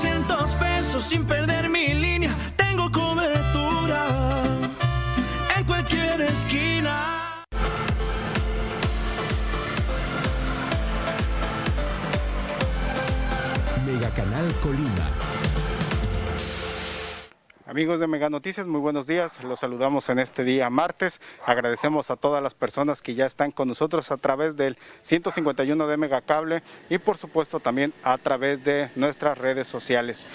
[0.00, 2.34] 300 pesos sin perder mi línea.
[2.56, 4.06] Tengo cobertura
[5.54, 7.44] en cualquier esquina.
[13.84, 15.49] Mega Canal Colima.
[17.70, 19.40] Amigos de Mega Noticias, muy buenos días.
[19.44, 21.20] Los saludamos en este día martes.
[21.46, 25.96] Agradecemos a todas las personas que ya están con nosotros a través del 151 de
[25.96, 30.26] Megacable y por supuesto también a través de nuestras redes sociales.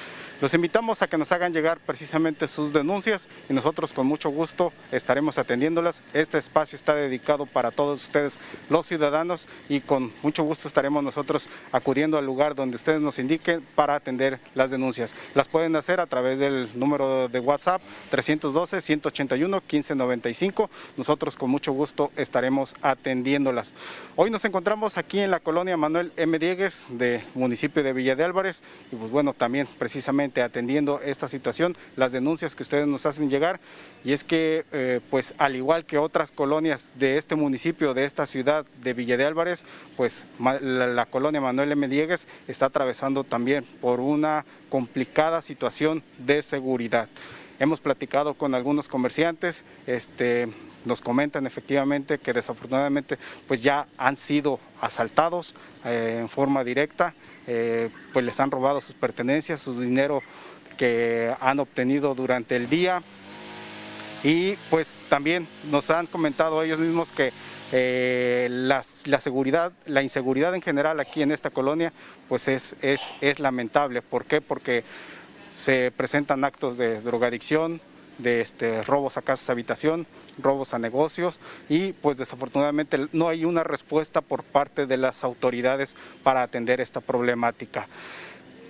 [0.42, 4.74] Los invitamos a que nos hagan llegar precisamente sus denuncias y nosotros con mucho gusto
[4.92, 6.02] estaremos atendiéndolas.
[6.14, 8.38] Este espacio está dedicado para todos ustedes,
[8.70, 13.66] los ciudadanos, y con mucho gusto estaremos nosotros acudiendo al lugar donde ustedes nos indiquen
[13.76, 15.16] para atender las denuncias.
[15.36, 20.68] Las pueden hacer a través del número de WhatsApp 312-181-1595.
[20.98, 23.72] Nosotros con mucho gusto estaremos atendiéndolas.
[24.18, 26.38] Hoy nos encontramos aquí en la colonia Manuel M.
[26.40, 31.76] Diegues del municipio de Villa de Álvarez y pues bueno, también precisamente atendiendo esta situación,
[31.96, 33.60] las denuncias que ustedes nos hacen llegar
[34.04, 38.26] y es que eh, pues al igual que otras colonias de este municipio, de esta
[38.26, 39.66] ciudad de Villa de Álvarez,
[39.98, 41.88] pues la colonia Manuel M.
[41.88, 47.08] Diegues está atravesando también por una complicada situación de seguridad.
[47.60, 50.50] Hemos platicado con algunos comerciantes, este,
[50.86, 53.18] nos comentan efectivamente que desafortunadamente
[53.48, 57.14] pues ya han sido asaltados eh, en forma directa,
[57.48, 60.22] eh, pues les han robado sus pertenencias, su dinero
[60.78, 63.02] que han obtenido durante el día
[64.24, 67.32] y pues también nos han comentado ellos mismos que
[67.72, 68.82] eh, la
[69.20, 71.94] seguridad, la inseguridad en general aquí en esta colonia
[72.28, 74.02] pues es, es, es lamentable.
[74.02, 74.42] ¿Por qué?
[74.42, 74.84] Porque
[75.56, 77.82] se presentan actos de drogadicción,
[78.18, 80.06] de este, robos a casas habitación,
[80.38, 81.40] robos a negocios
[81.70, 87.02] y pues desafortunadamente no hay una respuesta por parte de las autoridades para atender esta
[87.02, 87.88] problemática.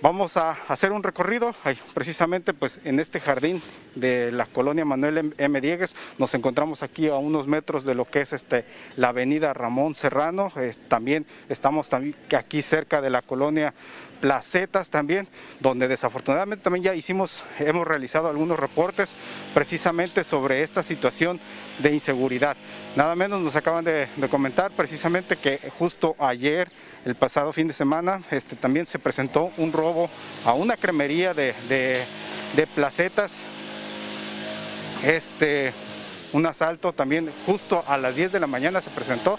[0.02, 1.54] Vamos a hacer un recorrido,
[1.94, 3.62] precisamente pues en este jardín
[3.94, 5.60] de la colonia Manuel M.
[5.62, 5.96] Diegues.
[6.18, 10.52] Nos encontramos aquí a unos metros de lo que es este, la avenida Ramón Serrano.
[10.88, 11.90] También estamos
[12.36, 13.72] aquí cerca de la colonia
[14.20, 15.28] Placetas también,
[15.60, 19.14] donde desafortunadamente también ya hicimos, hemos realizado algunos reportes
[19.54, 21.38] precisamente sobre esta situación
[21.78, 22.56] de inseguridad.
[22.96, 26.70] Nada menos nos acaban de, comentar precisamente que justo ayer,
[27.04, 30.10] el pasado fin de semana, este, también se presentó un robo
[30.44, 32.02] a una cremería de, de,
[32.56, 33.40] de placetas.
[35.04, 35.72] Este,
[36.32, 39.38] un asalto también justo a las 10 de la mañana se presentó.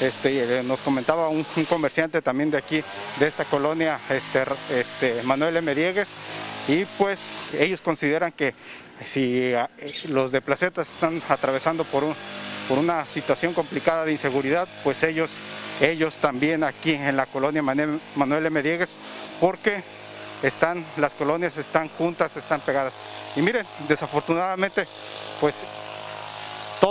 [0.00, 2.82] Este, eh, nos comentaba un, comerciante también de aquí,
[3.18, 5.74] de esta colonia, este, este, Manuel M.
[5.74, 6.10] Diegues,
[6.68, 7.20] y pues
[7.58, 8.54] ellos consideran que
[9.04, 12.14] si ah, eh, los de Placetas están atravesando por, un-
[12.68, 15.32] por una situación complicada de inseguridad, pues ellos,
[15.80, 18.62] ellos también aquí en la colonia Manuel M.
[18.62, 18.90] Diegues,
[19.40, 19.82] porque
[20.42, 22.94] están, las colonias están juntas, están pegadas.
[23.36, 24.86] Y miren, desafortunadamente,
[25.40, 25.56] pues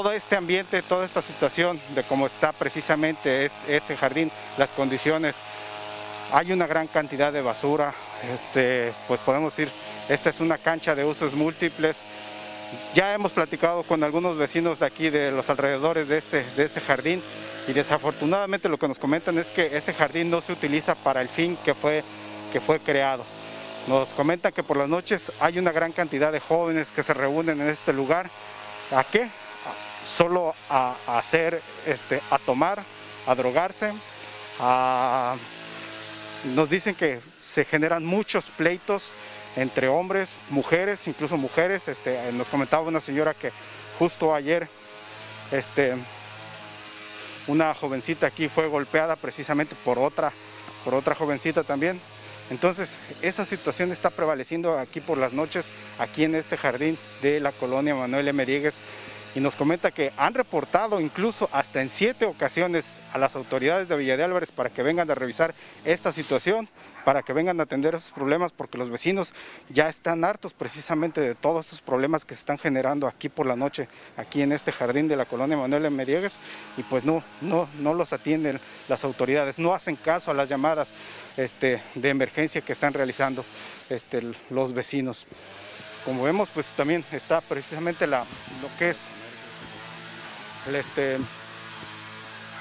[0.03, 5.37] todo este ambiente, toda esta situación de cómo está precisamente este, jardín, las condiciones,
[6.31, 7.95] hay una gran cantidad de basura,
[8.31, 9.73] este, pues podemos decir,
[10.07, 12.03] esta es una cancha de usos múltiples.
[12.93, 16.79] Ya hemos platicado con algunos vecinos de aquí, de los alrededores de este, de este
[16.79, 17.19] jardín,
[17.67, 21.27] y desafortunadamente lo que nos comentan es que este jardín no se utiliza para el
[21.27, 22.03] fin que fue,
[22.53, 23.25] que fue creado.
[23.87, 27.59] Nos comentan que por las noches hay una gran cantidad de jóvenes que se reúnen
[27.59, 28.29] en este lugar.
[28.95, 29.27] ¿A qué?
[30.07, 32.81] Solo a, hacer, este, a tomar,
[33.25, 33.91] a drogarse,
[34.59, 35.35] a
[36.55, 39.13] nos dicen que se generan muchos pleitos
[39.55, 41.87] entre hombres, mujeres, incluso mujeres.
[41.87, 43.51] Este, nos comentaba una señora que
[43.99, 44.67] justo ayer
[45.51, 45.95] este,
[47.47, 50.31] una jovencita aquí fue golpeada precisamente por otra,
[50.83, 51.99] por otra jovencita también.
[52.49, 55.69] Entonces, esta situación está prevaleciendo aquí por las noches,
[55.99, 58.45] aquí en este jardín de la colonia Manuel M.
[58.45, 58.79] Diegues.
[59.37, 63.95] Y nos comenta que han reportado incluso hasta en siete ocasiones a las autoridades de
[63.95, 65.53] Villa de Álvarez para que vengan a revisar
[65.85, 66.67] esta situación,
[67.05, 69.35] para que vengan a atender esos problemas, porque los vecinos
[69.69, 73.55] ya están hartos precisamente de todos estos problemas que se están generando aquí por la
[73.55, 73.87] noche,
[74.17, 76.03] aquí en este jardín de la colonia Manuel M.
[76.03, 76.39] Diegues,
[76.75, 80.95] y pues no, no, no los atienden las autoridades, no hacen caso a las llamadas
[81.37, 83.45] este, de emergencia que están realizando
[83.87, 85.27] este, los vecinos.
[86.05, 89.16] Como vemos, pues también está precisamente la, lo que es
[90.75, 91.17] este,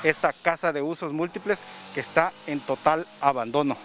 [0.03, 1.61] esta casa de usos múltiples
[1.95, 3.77] que está en total abandono.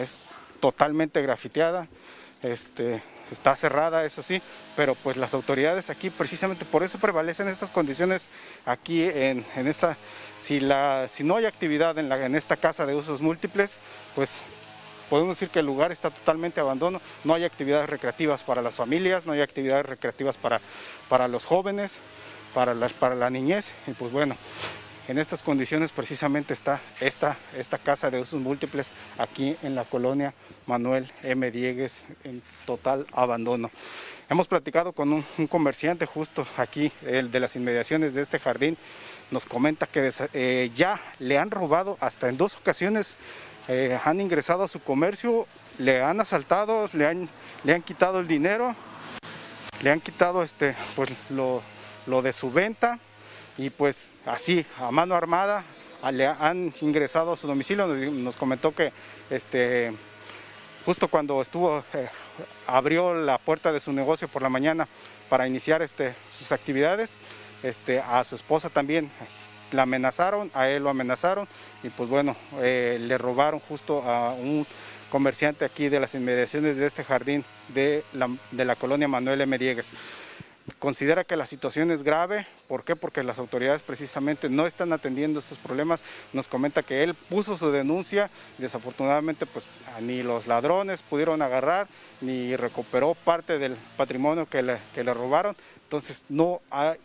[0.00, 0.14] Es
[0.60, 1.86] totalmente grafiteada,
[2.42, 4.40] este, está cerrada, eso sí,
[4.76, 8.28] pero pues las autoridades aquí precisamente por eso prevalecen estas condiciones
[8.64, 9.96] aquí en, esta,
[10.38, 13.78] si, no hay actividad en esta casa de usos múltiples,
[14.14, 14.42] pues
[15.08, 19.26] podemos decir que el lugar está totalmente abandono, no hay actividades recreativas para las familias,
[19.26, 20.60] no hay actividades recreativas para,
[21.08, 21.98] para los jóvenes,
[22.54, 24.36] para la, para la niñez, y pues bueno,
[25.08, 30.34] en estas condiciones precisamente está esta, esta casa de usos múltiples aquí en la colonia
[30.66, 31.48] Manuel M.
[31.52, 33.70] Diegues en total abandono.
[34.28, 38.76] Hemos platicado con un, comerciante justo aquí, el de las inmediaciones de este jardín,
[39.30, 43.16] nos comenta que eh, ya le han robado hasta en dos ocasiones,
[43.68, 45.46] eh, han ingresado a su comercio,
[45.78, 47.28] le han asaltado, le han,
[47.62, 48.74] le han quitado el dinero,
[49.82, 51.62] le han quitado este, pues, lo,
[52.06, 52.98] lo de su venta
[53.58, 55.64] y pues así, a mano armada,
[56.12, 58.92] le han ingresado a su domicilio, nos, comentó que
[59.30, 59.92] este,
[60.84, 62.08] justo cuando estuvo, eh,
[62.66, 64.88] abrió la puerta de su negocio por la mañana
[65.28, 67.16] para iniciar este, sus actividades,
[67.62, 69.10] este, a su esposa también
[69.72, 71.48] la amenazaron, a él lo amenazaron
[71.82, 74.66] y pues bueno, eh, le robaron justo a un
[75.10, 79.58] comerciante aquí de las inmediaciones de este jardín de la, de la colonia Manuel M.
[79.58, 79.92] Diegues
[80.78, 82.46] considera que la situación es grave.
[82.68, 82.96] ¿Por qué?
[82.96, 86.02] Porque las autoridades precisamente no están atendiendo estos problemas.
[86.32, 91.86] Nos comenta que él puso su denuncia, desafortunadamente pues ni los ladrones pudieron agarrar,
[92.20, 95.56] ni recuperó parte del patrimonio que le, que le robaron.
[95.84, 96.96] Entonces no hay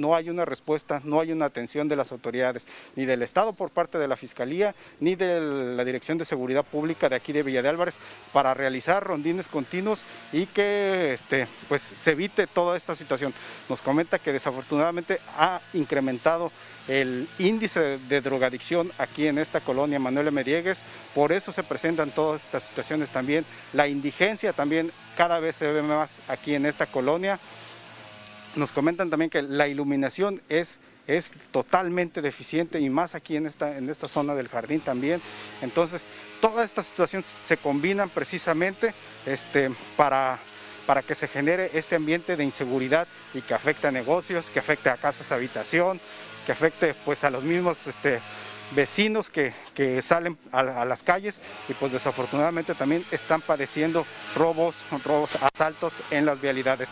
[0.00, 2.66] no hay una respuesta, no hay una atención de las autoridades,
[2.96, 5.40] ni del Estado por parte de la Fiscalía, ni de
[5.76, 7.98] la Dirección de Seguridad Pública de aquí de Villa de Álvarez,
[8.32, 13.34] para realizar rondines continuos y que este, pues, se evite toda esta situación.
[13.68, 16.50] Nos comenta que desafortunadamente ha incrementado
[16.88, 20.42] el índice de drogadicción aquí en esta colonia Manuel M.
[20.42, 20.82] Diegues,
[21.14, 23.44] por eso se presentan todas estas situaciones también.
[23.72, 27.38] La indigencia también cada vez se ve más aquí en esta colonia.
[28.56, 33.76] Nos comentan también que la iluminación es, es totalmente deficiente y más aquí en esta,
[33.76, 35.20] en esta zona del jardín también.
[35.62, 36.02] Entonces,
[36.40, 38.92] todas estas situaciones se combinan precisamente
[39.26, 40.38] este, para,
[40.86, 44.90] para que se genere este ambiente de inseguridad y que afecte a negocios, que afecte
[44.90, 46.00] a casas habitación,
[46.44, 48.20] que afecte pues a los mismos este,
[48.72, 49.52] vecinos que,
[50.02, 54.04] salen a, a, las calles y pues desafortunadamente también están padeciendo
[54.34, 56.88] robos, robos, asaltos en las vialidades.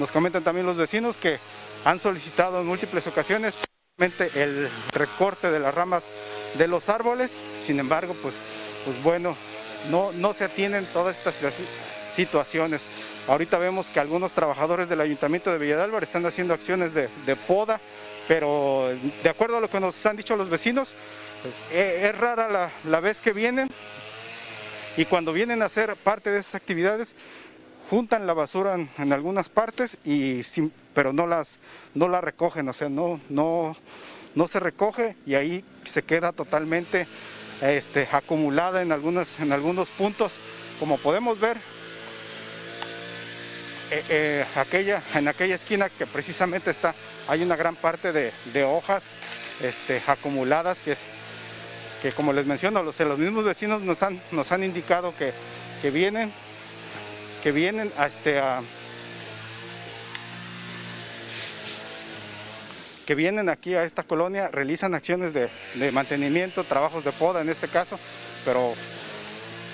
[0.00, 1.38] Nos comentan también los vecinos que
[1.84, 3.54] han solicitado en múltiples ocasiones
[3.98, 6.04] el recorte de las ramas
[6.54, 8.34] de los árboles, sin embargo, pues,
[8.86, 9.36] pues bueno,
[9.90, 11.36] no, no se atienden todas estas
[12.10, 12.86] situaciones.
[13.28, 17.78] Ahorita vemos que algunos trabajadores del Ayuntamiento de Villadalbar están haciendo acciones de, poda,
[18.26, 18.90] pero
[19.22, 20.94] de acuerdo a lo que nos han dicho los vecinos,
[21.72, 23.68] eh, es rara la, la vez que vienen
[24.96, 27.14] y cuando vienen a hacer parte de esas actividades,
[27.90, 30.42] juntan la basura en, algunas partes, y
[30.94, 31.58] pero no las,
[31.94, 33.76] no la recogen, o sea, no, no,
[34.36, 37.08] no se recoge y ahí se queda totalmente
[37.60, 40.34] este, acumulada en, algunos, en algunos puntos.
[40.78, 41.56] Como podemos ver,
[43.90, 46.94] eh, eh, aquella, en aquella esquina que precisamente está,
[47.26, 49.02] hay una gran parte de, hojas
[49.62, 50.96] este, acumuladas que,
[52.02, 55.32] que como les menciono, los, los mismos vecinos nos han, nos han indicado que,
[55.82, 56.32] que vienen
[57.42, 58.40] que vienen este,
[63.10, 65.50] que vienen aquí a esta colonia, realizan acciones de,
[65.90, 67.98] mantenimiento, trabajos de poda en este caso,
[68.44, 68.72] pero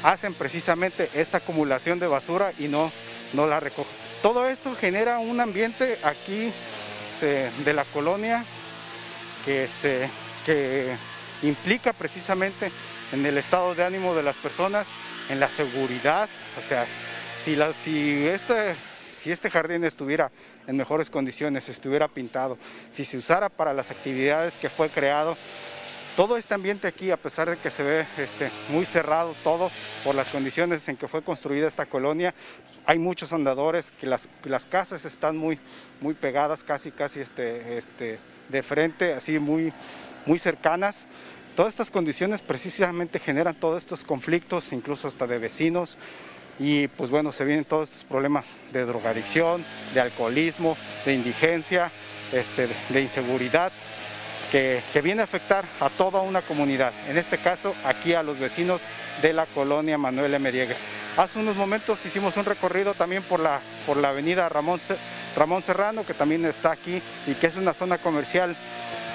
[0.02, 2.90] hacen precisamente esta acumulación de basura y no,
[3.34, 3.92] no la recogen.
[4.22, 6.50] Todo esto genera un ambiente aquí
[7.20, 8.42] de la colonia
[9.44, 10.08] que, este,
[10.46, 10.96] que
[11.42, 12.70] implica precisamente
[13.12, 14.86] en el estado de ánimo de las personas,
[15.28, 16.86] en la seguridad, o sea,
[17.54, 18.74] si, este,
[19.16, 20.32] si este jardín estuviera
[20.66, 22.58] en mejores condiciones, estuviera pintado,
[22.90, 25.36] si se usara para las actividades que fue creado,
[26.16, 29.70] todo este ambiente aquí, a pesar de que se ve este, muy cerrado todo
[30.02, 32.34] por las condiciones en que fue construida esta colonia,
[32.84, 35.58] hay muchos andadores, que las, las casas están muy,
[36.00, 39.72] muy pegadas, casi, casi este, este, de frente, así muy,
[40.24, 41.04] muy cercanas.
[41.54, 45.96] Todas estas condiciones precisamente generan todos estos conflictos, incluso hasta de vecinos,
[46.58, 51.90] y pues bueno, se vienen todos estos problemas de drogadicción, de alcoholismo, de indigencia,
[52.32, 53.72] este, de inseguridad,
[54.50, 58.38] que, que, viene a afectar a toda una comunidad, en este caso aquí a los
[58.38, 58.82] vecinos
[59.20, 60.52] de la colonia Manuel M.
[60.52, 60.78] Diegues.
[61.16, 64.78] Hace unos momentos hicimos un recorrido también por la, por la avenida Ramón,
[65.36, 68.54] Ramón Serrano, que también está aquí y que es una zona comercial,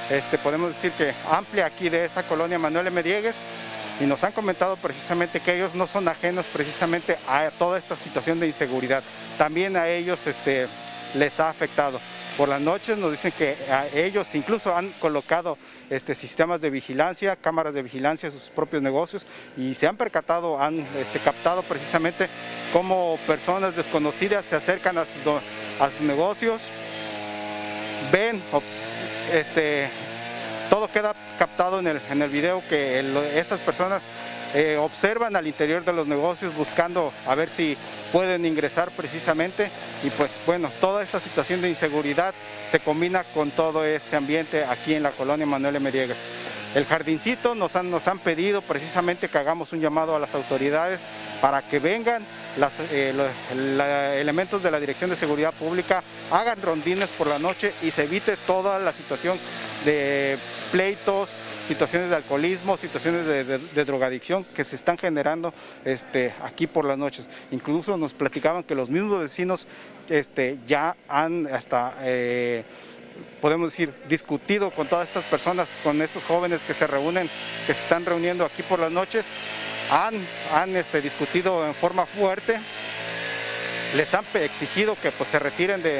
[0.09, 3.03] este, podemos decir que amplia aquí de esta colonia Manuel M.
[4.01, 8.39] Y nos han comentado precisamente que ellos no son ajenos precisamente a toda esta situación
[8.39, 9.03] de inseguridad.
[9.37, 10.67] También a ellos este,
[11.13, 11.99] les ha afectado.
[12.35, 15.55] Por las noches nos dicen que a ellos incluso han colocado
[15.91, 20.59] este, sistemas de vigilancia, cámaras de vigilancia en sus propios negocios y se han percatado,
[20.59, 22.27] han este, captado precisamente
[22.73, 25.21] cómo personas desconocidas se acercan a sus,
[25.79, 26.61] a sus negocios,
[28.11, 28.41] ven,
[29.31, 29.89] este,
[30.71, 32.99] todo queda captado en el, en el video que
[33.33, 34.03] estas personas
[34.53, 37.75] eh, observan al interior de los negocios buscando a ver si
[38.11, 39.67] pueden ingresar precisamente
[40.03, 42.35] y pues bueno, toda esta situación de inseguridad
[42.69, 45.91] se combina con todo este ambiente aquí en la colonia Manuel M.
[45.91, 46.17] Diegues.
[46.75, 51.01] El jardincito nos han, nos han pedido precisamente que hagamos un llamado a las autoridades
[51.41, 52.23] para que vengan
[52.57, 53.13] los eh,
[54.21, 58.37] elementos de la Dirección de Seguridad Pública, hagan rondines por la noche y se evite
[58.37, 59.39] toda la situación
[59.85, 60.37] de
[60.71, 61.31] pleitos,
[61.67, 65.53] situaciones de alcoholismo, situaciones de, drogadicción que se están generando
[65.85, 67.27] este, aquí por las noches.
[67.51, 69.67] Incluso nos platicaban que los mismos vecinos
[70.09, 71.95] este, ya han hasta...
[72.01, 72.63] Eh,
[73.41, 77.29] podemos decir, discutido con todas estas personas, con estos jóvenes que se reúnen,
[77.67, 79.25] que se están reuniendo aquí por las noches,
[79.89, 80.13] han,
[80.53, 82.57] han este, discutido en forma fuerte,
[83.95, 85.99] les han exigido que pues, se retiren de,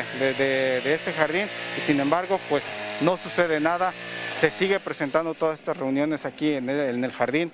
[0.86, 1.46] este jardín
[1.78, 2.64] y sin embargo pues
[3.02, 3.94] no sucede nada,
[4.40, 7.52] se sigue presentando todas estas reuniones aquí en el, jardín,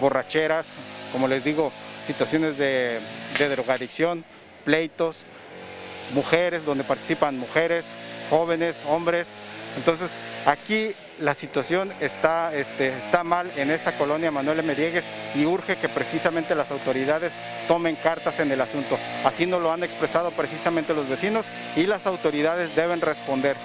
[0.00, 0.68] borracheras,
[1.12, 1.72] como les digo,
[2.06, 2.98] situaciones de,
[3.38, 4.24] drogadicción,
[4.64, 5.24] pleitos,
[6.14, 7.86] mujeres, donde participan mujeres,
[8.30, 9.28] jóvenes, hombres.
[9.76, 10.10] Entonces,
[10.46, 14.74] aquí la situación está, este, está mal en esta colonia Manuel M.
[14.74, 17.32] Diegues y urge que precisamente las autoridades
[17.66, 18.98] tomen cartas en el asunto.
[19.24, 23.56] Así nos lo han expresado precisamente los vecinos y las autoridades deben responder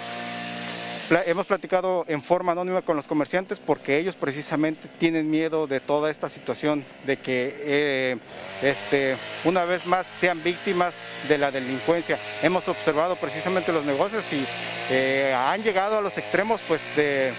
[1.25, 6.09] hemos platicado en forma anónima con los comerciantes porque ellos precisamente tienen miedo de toda
[6.09, 8.17] esta situación, de que eh,
[8.61, 10.93] este, una vez más sean víctimas
[11.27, 12.17] de la delincuencia.
[12.41, 14.45] Hemos observado precisamente los negocios y
[14.89, 17.31] eh, han llegado a los extremos pues de,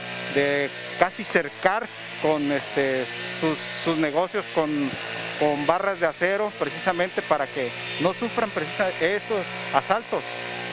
[0.98, 1.86] casi cercar
[2.22, 3.04] con este,
[3.40, 4.70] sus, negocios con,
[5.38, 7.68] con barras de acero precisamente para que
[8.00, 8.50] no sufran
[9.00, 9.44] estos
[9.74, 10.22] asaltos.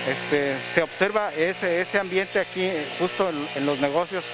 [0.08, 4.26] Este, se observa ese, ambiente aquí justo en, los negocios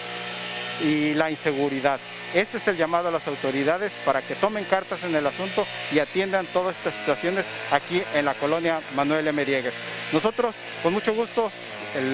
[0.81, 1.99] y la inseguridad.
[2.33, 5.99] Este es el llamado a las autoridades para que tomen cartas en el asunto y
[5.99, 9.43] atiendan todas estas situaciones aquí en la colonia Manuel M.
[9.43, 9.73] Diegues.
[10.13, 11.51] Nosotros, con mucho gusto,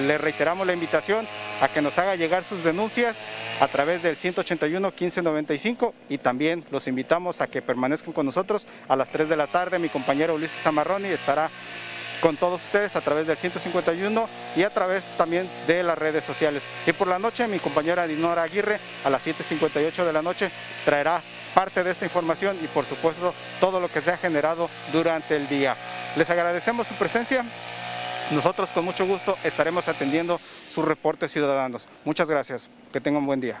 [0.06, 1.26] le reiteramos la invitación
[1.60, 3.18] a que nos haga llegar sus denuncias
[3.60, 8.96] a través del 181 1595 y también los invitamos a que permanezcan con nosotros a
[8.96, 9.78] las 3 de la tarde.
[9.78, 11.50] Mi compañero Ulises Zamarroni estará
[12.24, 16.62] con todos ustedes a través del 151 y a través también de las redes sociales.
[16.86, 20.50] Y por la noche mi compañera Dinora Aguirre a las 7.58 de la noche
[20.86, 21.20] traerá
[21.52, 25.46] parte de esta información y por supuesto todo lo que se ha generado durante el
[25.48, 25.76] día.
[26.16, 27.44] Les agradecemos su presencia.
[28.30, 31.86] Nosotros con mucho gusto estaremos atendiendo sus reportes ciudadanos.
[32.06, 32.70] Muchas gracias.
[32.90, 33.60] Que tengan un buen día.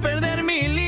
[0.00, 0.79] perder mi